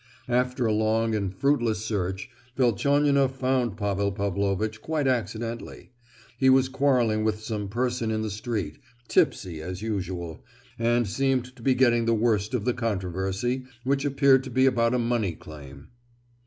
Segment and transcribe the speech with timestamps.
[0.29, 5.91] After a long and fruitless search Velchaninoff found Pavel Pavlovitch quite accidentally;
[6.39, 10.43] he was quarrelling with some person in the street—tipsy as usual,
[10.79, 14.95] and seemed to be getting the worst of the controversy, which appeared to be about
[14.95, 15.89] a money claim.